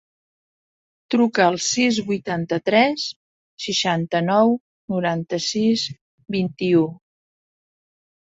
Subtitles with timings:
[1.15, 3.03] Truca al sis, vuitanta-tres,
[3.65, 4.55] seixanta-nou,
[4.95, 5.85] noranta-sis,
[6.37, 6.83] vint-i-u.